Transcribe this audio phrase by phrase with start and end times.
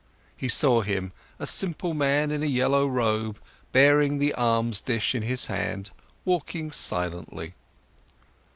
[0.35, 3.37] He saw him, a simple man in a yellow robe,
[3.71, 5.91] bearing the alms dish in his hand,
[6.25, 7.53] walking silently.